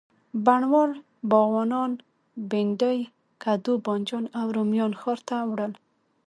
بڼوال، 0.45 0.91
باغوانان، 1.29 1.91
بینډۍ، 2.49 2.99
کدو، 3.43 3.73
بانجان 3.85 4.25
او 4.39 4.45
رومیان 4.57 4.91
ښار 5.01 5.19
ته 5.27 5.37
وړل. 5.49 5.73